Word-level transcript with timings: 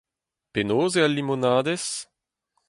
Penaos 0.53 0.93
eo 0.97 1.05
al 1.05 1.13
limonadez? 1.17 1.85